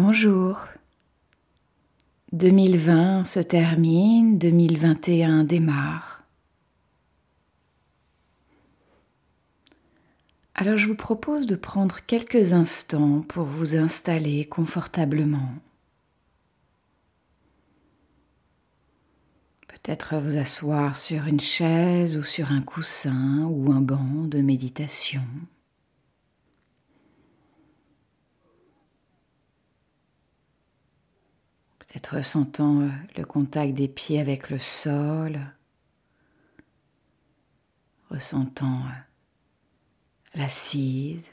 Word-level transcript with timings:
Bonjour. 0.00 0.60
2020 2.30 3.24
se 3.24 3.40
termine, 3.40 4.38
2021 4.38 5.42
démarre. 5.42 6.22
Alors 10.54 10.76
je 10.76 10.86
vous 10.86 10.94
propose 10.94 11.46
de 11.46 11.56
prendre 11.56 11.98
quelques 12.06 12.52
instants 12.52 13.22
pour 13.22 13.46
vous 13.46 13.74
installer 13.74 14.44
confortablement. 14.44 15.50
Peut-être 19.66 20.16
vous 20.18 20.36
asseoir 20.36 20.94
sur 20.94 21.26
une 21.26 21.40
chaise 21.40 22.16
ou 22.16 22.22
sur 22.22 22.52
un 22.52 22.62
coussin 22.62 23.48
ou 23.50 23.72
un 23.72 23.80
banc 23.80 24.28
de 24.28 24.40
méditation. 24.42 25.24
Ressentant 32.06 32.80
euh, 32.80 32.88
le 33.16 33.24
contact 33.24 33.74
des 33.74 33.88
pieds 33.88 34.18
avec 34.18 34.48
le 34.48 34.58
sol, 34.58 35.38
ressentant 38.08 38.80
euh, 38.86 38.90
l'assise, 40.34 41.28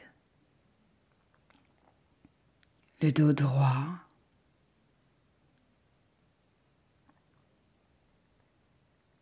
le 3.01 3.11
dos 3.13 3.31
droit. 3.31 3.85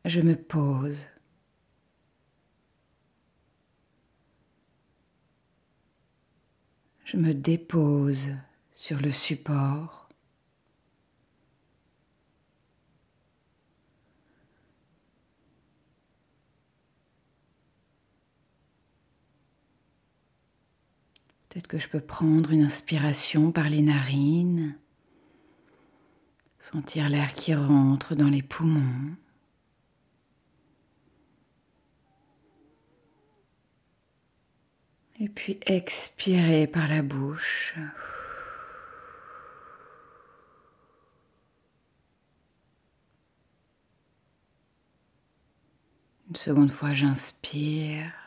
Je 0.05 0.21
me 0.21 0.35
pose. 0.35 1.07
Je 7.05 7.17
me 7.17 7.33
dépose 7.35 8.29
sur 8.73 8.99
le 8.99 9.11
support. 9.11 10.02
Peut-être 21.53 21.67
que 21.67 21.77
je 21.77 21.87
peux 21.87 21.99
prendre 21.99 22.49
une 22.49 22.63
inspiration 22.63 23.51
par 23.51 23.69
les 23.69 23.83
narines, 23.83 24.75
sentir 26.57 27.09
l'air 27.09 27.31
qui 27.33 27.53
rentre 27.53 28.15
dans 28.15 28.27
les 28.27 28.41
poumons. 28.41 29.15
Et 35.19 35.29
puis 35.29 35.59
expirer 35.67 36.65
par 36.65 36.87
la 36.87 37.03
bouche. 37.03 37.75
Une 46.29 46.35
seconde 46.35 46.71
fois, 46.71 46.95
j'inspire. 46.95 48.22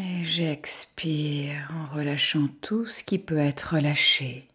Et 0.00 0.22
j'expire 0.22 1.72
en 1.74 1.92
relâchant 1.92 2.46
tout 2.60 2.86
ce 2.86 3.02
qui 3.02 3.18
peut 3.18 3.38
être 3.38 3.74
relâché. 3.74 4.46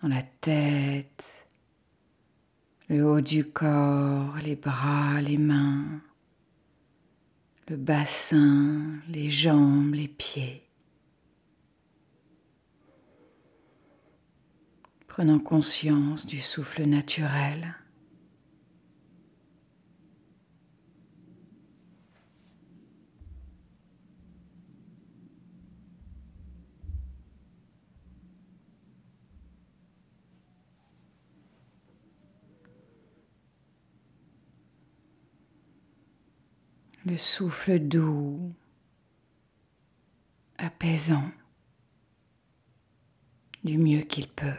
Dans 0.00 0.08
la 0.08 0.22
tête, 0.22 1.48
le 2.88 3.04
haut 3.04 3.20
du 3.20 3.44
corps, 3.44 4.36
les 4.36 4.54
bras, 4.54 5.20
les 5.20 5.36
mains, 5.36 6.00
le 7.66 7.76
bassin, 7.76 9.00
les 9.08 9.30
jambes, 9.30 9.94
les 9.94 10.06
pieds. 10.06 10.62
Prenant 15.08 15.40
conscience 15.40 16.24
du 16.24 16.40
souffle 16.40 16.84
naturel. 16.84 17.74
Le 37.04 37.16
souffle 37.16 37.78
doux, 37.80 38.54
apaisant, 40.58 41.30
du 43.64 43.78
mieux 43.78 44.02
qu'il 44.02 44.28
peut. 44.28 44.52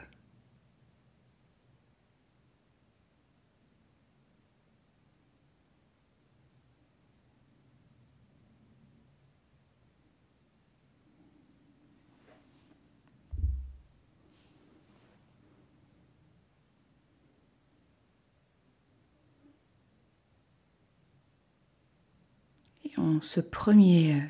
En 22.97 23.21
ce 23.21 23.39
premier 23.39 24.21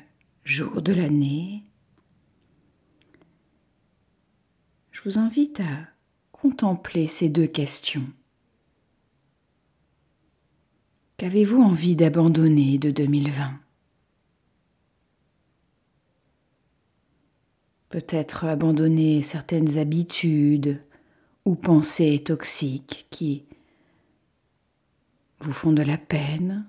jour 0.44 0.82
de 0.82 0.92
l'année, 0.92 1.64
je 4.92 5.02
vous 5.04 5.18
invite 5.18 5.60
à 5.60 5.88
contempler 6.32 7.06
ces 7.06 7.28
deux 7.28 7.46
questions. 7.46 8.06
Qu'avez-vous 11.16 11.60
envie 11.62 11.96
d'abandonner 11.96 12.78
de 12.78 12.90
2020 12.90 13.60
Peut-être 17.88 18.44
abandonner 18.44 19.22
certaines 19.22 19.78
habitudes 19.78 20.82
ou 21.44 21.54
pensées 21.54 22.18
toxiques 22.18 23.06
qui 23.10 23.44
vous 25.38 25.52
font 25.52 25.72
de 25.72 25.82
la 25.82 25.98
peine 25.98 26.66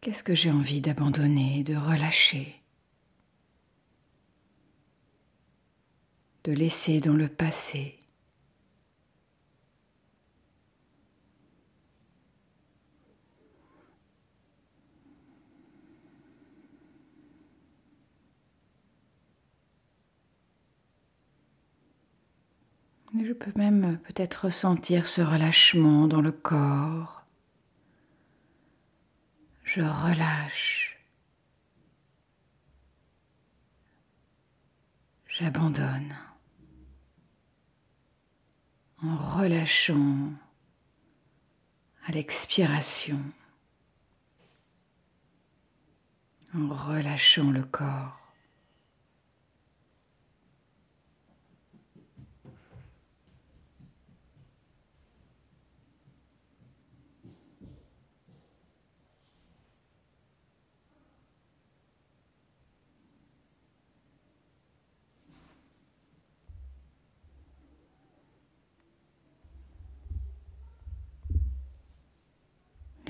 Qu'est-ce 0.00 0.22
que 0.22 0.34
j'ai 0.34 0.50
envie 0.50 0.80
d'abandonner, 0.80 1.62
de 1.62 1.76
relâcher, 1.76 2.62
de 6.44 6.52
laisser 6.52 7.00
dans 7.00 7.12
le 7.12 7.28
passé. 7.28 7.98
Je 23.22 23.32
peux 23.34 23.52
même 23.54 23.98
peut-être 24.04 24.46
ressentir 24.46 25.06
ce 25.06 25.20
relâchement 25.20 26.06
dans 26.06 26.22
le 26.22 26.32
corps 26.32 27.19
je 29.72 29.82
relâche. 29.82 30.98
J'abandonne 35.28 36.16
en 39.00 39.16
relâchant 39.16 40.32
à 42.06 42.12
l'expiration, 42.12 43.22
en 46.52 46.68
relâchant 46.68 47.52
le 47.52 47.62
corps. 47.62 48.20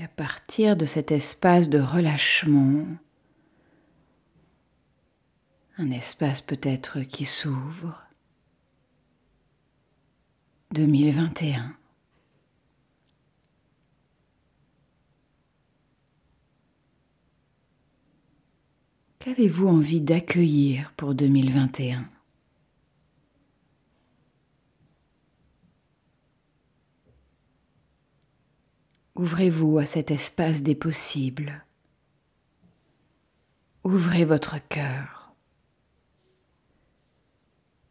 partir 0.15 0.75
de 0.75 0.85
cet 0.85 1.11
espace 1.11 1.69
de 1.69 1.79
relâchement, 1.79 2.85
Un 5.77 5.89
espace 5.89 6.41
peut-être 6.41 7.01
qui 7.01 7.25
s'ouvre. 7.25 8.03
2021. 10.73 11.75
Qu'avez-vous 19.19 19.67
envie 19.67 20.01
d'accueillir 20.01 20.93
pour 20.97 21.15
2021 21.15 22.07
Ouvrez-vous 29.21 29.77
à 29.77 29.85
cet 29.85 30.09
espace 30.09 30.63
des 30.63 30.73
possibles. 30.73 31.63
Ouvrez 33.83 34.25
votre 34.25 34.57
cœur. 34.67 35.35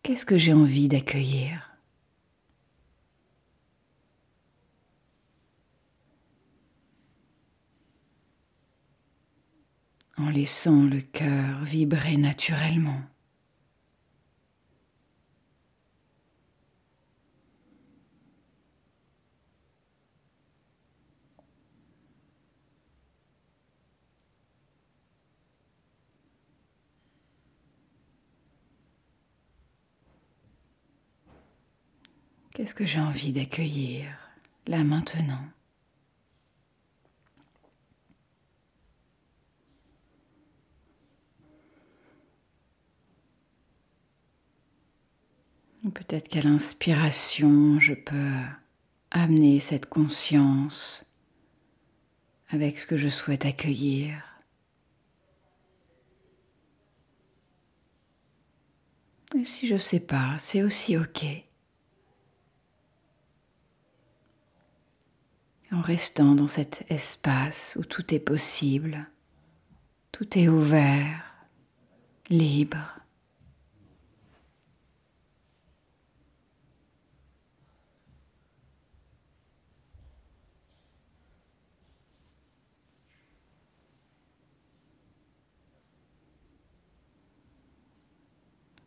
Qu'est-ce 0.03 0.27
que 0.27 0.37
j'ai 0.37 0.53
envie 0.53 0.88
d'accueillir? 0.88 1.79
En 10.17 10.31
laissant 10.31 10.83
le 10.83 11.00
cœur 11.00 11.62
vibrer 11.62 12.17
naturellement. 12.17 13.03
Qu'est-ce 32.52 32.75
que 32.75 32.85
j'ai 32.85 33.00
envie 33.00 33.32
d'accueillir 33.32 34.06
là 34.67 34.82
maintenant? 34.82 35.44
Peut-être 45.94 46.29
qu'à 46.29 46.43
l'inspiration, 46.43 47.81
je 47.81 47.94
peux 47.94 48.35
amener 49.11 49.61
cette 49.61 49.87
conscience 49.87 51.06
avec 52.50 52.79
ce 52.79 52.87
que 52.87 52.97
je 52.97 53.08
souhaite 53.08 53.47
accueillir. 53.47 54.23
Et 59.37 59.44
si 59.44 59.67
je 59.67 59.75
ne 59.75 59.79
sais 59.79 60.00
pas, 60.00 60.37
c'est 60.38 60.62
aussi 60.62 60.97
OK. 60.97 61.25
En 65.73 65.81
restant 65.81 66.35
dans 66.35 66.49
cet 66.49 66.85
espace 66.91 67.77
où 67.79 67.85
tout 67.85 68.13
est 68.15 68.21
possible, 68.21 69.09
tout 70.13 70.39
est 70.39 70.49
ouvert, 70.49 71.47
libre. 72.29 72.97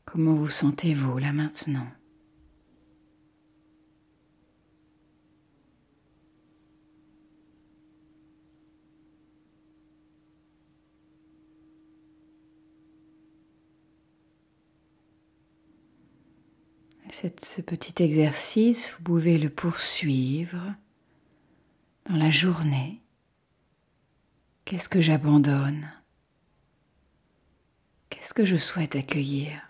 Comment 0.06 0.36
vous 0.36 0.50
sentez-vous 0.50 1.18
là 1.18 1.34
maintenant? 1.34 1.88
Ce 17.14 17.62
petit 17.62 18.02
exercice, 18.02 18.92
vous 18.92 19.04
pouvez 19.04 19.38
le 19.38 19.50
poursuivre 19.50 20.74
dans 22.08 22.16
la 22.16 22.30
journée. 22.30 23.02
Qu'est-ce 24.66 24.90
que 24.90 25.02
j'abandonne? 25.02 25.92
Qu'est-ce 28.10 28.34
que 28.34 28.46
je 28.46 28.58
souhaite 28.58 28.96
accueillir? 28.96 29.62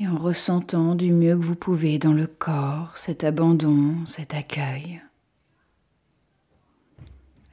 Et 0.00 0.06
en 0.06 0.16
ressentant 0.16 0.94
du 0.94 1.12
mieux 1.12 1.36
que 1.36 1.44
vous 1.44 1.56
pouvez 1.56 1.98
dans 1.98 2.12
le 2.12 2.26
corps 2.26 2.96
cet 2.96 3.24
abandon, 3.24 4.04
cet 4.06 4.34
accueil. 4.34 5.02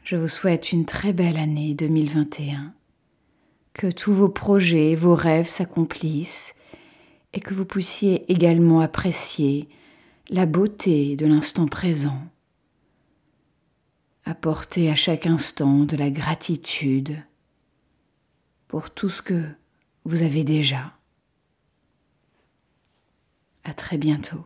Je 0.04 0.16
vous 0.16 0.27
souhaite 0.27 0.72
une 0.72 0.86
très 0.86 1.13
belle 1.13 1.38
année 1.38 1.74
2021 1.74 2.75
que 3.75 3.92
tous 3.92 4.13
vos 4.13 4.30
projets, 4.30 4.95
vos 4.95 5.16
rêves 5.16 5.50
s'accomplissent 5.50 6.56
et 7.33 7.42
que 7.42 7.54
vous 7.54 7.66
puissiez 7.66 8.31
également 8.31 8.80
apprécier 8.80 9.68
la 10.30 10.45
beauté 10.45 11.18
de 11.18 11.25
l'instant 11.25 11.68
présent. 11.68 12.22
Apporter 14.24 14.89
à 14.89 14.95
chaque 14.95 15.27
instant 15.27 15.83
de 15.83 15.98
la 15.98 16.10
gratitude 16.10 17.22
pour 18.69 18.89
tout 18.89 19.10
ce 19.10 19.22
que 19.22 19.44
vous 20.06 20.22
avez 20.22 20.45
déjà. 20.45 20.94
À 23.66 23.74
très 23.74 23.98
bientôt. 23.98 24.45